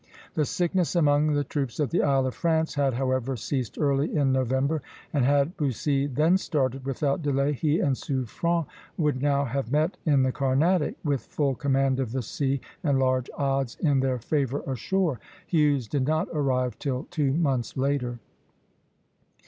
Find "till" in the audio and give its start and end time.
16.79-17.05